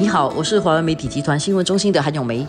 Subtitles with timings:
[0.00, 2.44] 你好，我是华为媒体集团新闻中心的韩永梅。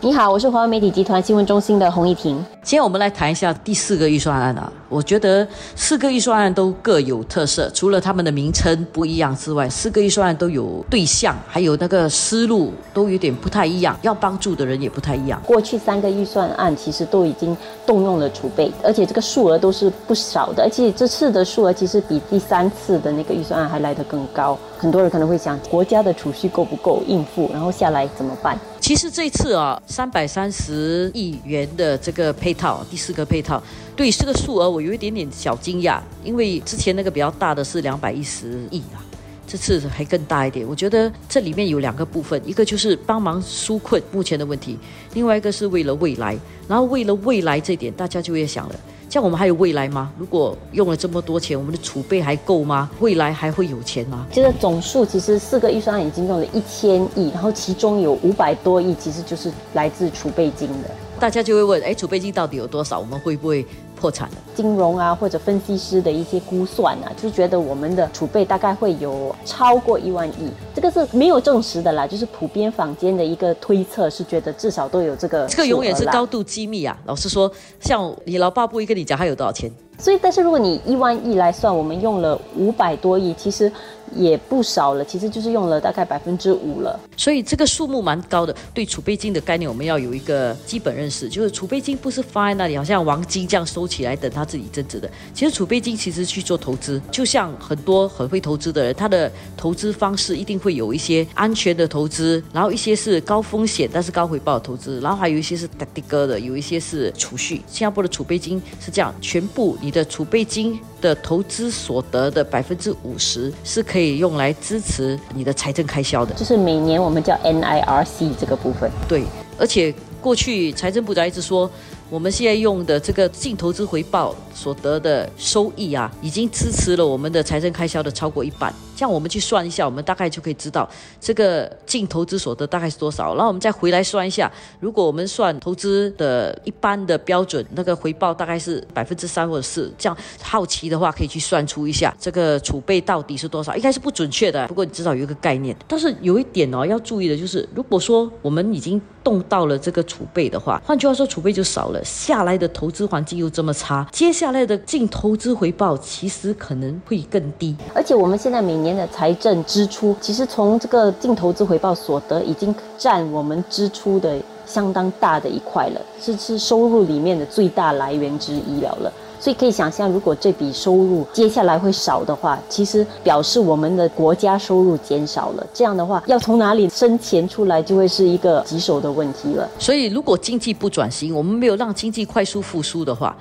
[0.00, 2.44] 你好，我是华为媒体集团新闻中心的洪一婷。
[2.62, 4.70] 今天我们来谈一下第四个预算案啊。
[4.90, 5.46] 我觉得
[5.76, 15.40] 四个预算案都各有特色，除了他们的名称不一样之外，四个预算案都有对象，还有那个思路都有点不太一样，要帮助的人也不太一样。
[15.46, 24.58] 过去三个预算案其实都已经动用了储备，而且这个数额都是不少的，而且这次的数额其实比第三次的那个预算案还来得更高。
[24.76, 27.48] 很多人可能会想，国家的储蓄够不够应付？
[27.52, 28.58] 然后下来怎么办？
[28.80, 33.62] 其实这次啊，三百三十亿元的这个配套，第四个配套，
[33.94, 38.98] 对这个数额我有一点点小惊讶，因为之前那个比较大的是两百一十亿啊，
[39.46, 40.66] 这次还更大一点。
[40.66, 44.76] 我觉得这里面有两个部分，一个就是帮忙纾困目前的问题，
[45.14, 46.36] 另外一个是为了未来。
[46.66, 48.74] 然后为了未来这点，大家就会想了。
[49.08, 50.12] 像我们还有未来吗？
[50.18, 52.90] 如果用了这么多钱，我们的储备还够吗？
[52.98, 54.26] 未来还会有钱吗？
[54.32, 60.90] 这个总数其实四个预算已经用了一千亿，然后其中有五百多亿其实就是来自储备金的。
[61.20, 62.98] 大家就会问：哎，储备金到底有多少？
[62.98, 63.64] 我们会不会？
[64.00, 75.46] 破产，金融啊或者分析师的一些估算啊，就觉得我们的储备大概会有超过一万亿，这个是没有证实的啦，就是普遍坊间的一个推测，是觉得至少都有这个。
[75.46, 76.98] 这个永远是高度机密啊！
[77.04, 79.70] 老实说，像你老爸不会跟你讲他有多少钱。
[80.00, 83.70] 所以，但是如果你一万亿来算，我们用了五百多亿，其实
[84.16, 85.04] 也不少了。
[85.04, 86.98] 其实就是用了大概百分之五了。
[87.18, 88.56] 所以这个数目蛮高的。
[88.72, 95.10] 对储备金的概念，我们要有一个基本认识，就是储备金不是放在那里，好像黄金这样收起来等它自己增值的。
[95.34, 107.56] 其实储备金其实去做投资，就像很多很会投资的人，他的投资方式一定会有一些安全的投资，然后一些是高风险但是高回报的投资，然后还有一些是 tactical 的，有一些是储蓄。
[107.66, 109.89] 新加坡的储备金是这样，全部你。
[109.90, 118.90] 的储备金的投资所得的百分之五十是可以用来支持你的财政开销的，就是每年我们叫 NIRC 这个部分。
[119.08, 119.24] 对，
[119.58, 121.70] 而且过去财政部长一直说。
[122.10, 128.74] 我们现在用的这个净投资回报所得的收益啊，已经支持了我们的财政开销的超过一半。
[129.00, 130.86] 像我们去算一下，我们大概就可以知道
[131.18, 133.34] 这个净投资所得大概是多少。
[133.34, 139.90] 然后我们再回来算一下，如果我们算投资的一般的标准，那个回报大概是百分之三或者四。
[139.96, 143.74] 这样好奇的话，可以去算出一下这个储备到底是多少。
[143.74, 145.74] 应该是不准确的，不过你至少有一个概念。
[145.88, 152.04] 但是有一点哦，要注意的就是，如果说我们已经动到了这个储备的话，换句话说，储备就少了。
[152.04, 157.74] 下来的投资环境又这么差，接下来的净投资回报其实可能会更低。
[157.94, 169.12] 而且我们现在每年的财政支出，其实从这个净投资回报所得已经占我们支出的相当大的一块了，是是收入里面的最大来源之一了了。
[169.38, 175.66] 所以可以想象，如果这笔收入接下来会少的话，其实表示我们的国家收入减少了。
[175.72, 179.66] 这样的话，要从哪里生钱出来，就会是一个棘手的问题了。
[179.78, 183.34] 所以，如果经济不转型，我们没有让经济快速复苏的话，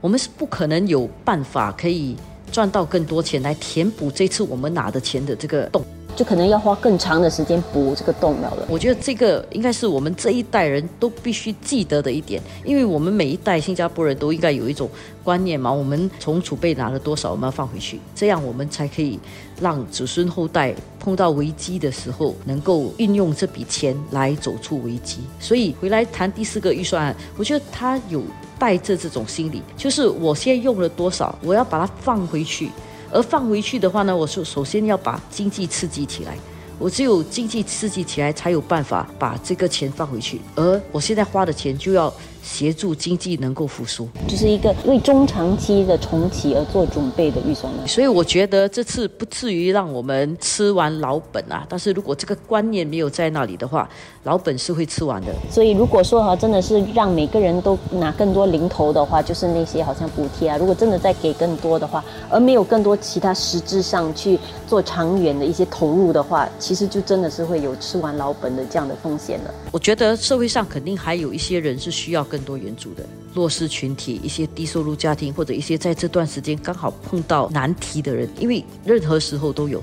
[0.00, 2.16] 我们是不可能有办法可以
[2.52, 5.84] 赚到更多钱来填补这次我们拿的钱的这个洞。
[6.14, 8.66] 就可能要花更长的时间补这个洞了了。
[8.68, 14.88] 我觉得这个应该是我们这一代人都必须记得的一点，因为我们每一代新加坡人都应该有一种
[15.22, 19.18] 观念嘛，我们从储备拿了多少，我们要放回去，这样我们才可以
[19.60, 25.20] 让子孙后代碰到危机的时候能够运用这笔钱来走出危机。
[25.40, 28.22] 所以回来谈第四个预算案，我觉得他有
[28.58, 32.70] 带着这种心理，就是我现在用了多少，我要把它放回去。
[33.10, 36.36] 而放回去的话呢，我首首先要把经济刺激起来，
[36.78, 40.40] 我只有经济刺激起来，才有办法把这个钱放回去。
[40.54, 42.12] 而我现在花的钱就要。
[42.44, 47.88] 协助经济能够复苏，就是一个为中长期的重启而做准备的预算案。
[47.88, 51.66] 所以我觉得这次不至于让我们吃完老本啊。
[51.66, 53.88] 但是如果这个观念没有在那里的话，
[54.24, 55.34] 老本是会吃完的。
[55.50, 60.58] 所以如果说哈，真的是让每个人都拿更多零头的话，就是那些好像补贴啊。
[60.58, 64.38] 如果真的再给更多的话，而没有更多其他实质上去
[64.68, 69.54] 做长远的一些投入的话，其实就真的是会有吃完老本的这样的风险了。
[69.72, 72.22] 我觉得社会上肯定还有一些人是需要。
[72.34, 79.80] 更多援助的弱势群体，一些低收入家庭，或者一些在这段时间刚好碰到难题的人，因为任何时候都有。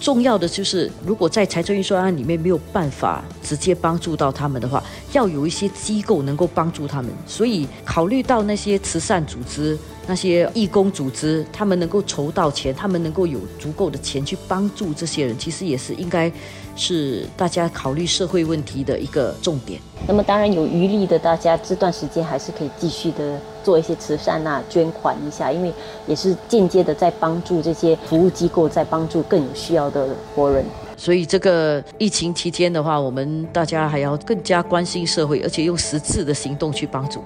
[0.00, 4.82] 重要的就是，如果在财政预算案里面没有办法直接帮助到他们的话，
[5.12, 7.10] 要有一些机构能够帮助他们。
[7.26, 9.78] 所以，考虑到那些慈善组织、
[10.10, 16.30] 那些义工组织，他们能够筹到钱，他们能够有足够的钱去帮助这些人，其实也是应该
[16.74, 19.80] 是大家考虑社会问题的一个重点。
[20.08, 25.72] 那么，当然有余力的，大家这段时间还是可以继续的做一些慈善啊，捐款一下，因为
[26.08, 30.64] 也是间接的在帮助这些服务机构，在帮助更有需要的活人。
[30.96, 37.22] 所以这个疫情期间的话，我们大家还要更加关心社会，而且用实质的行动去帮助。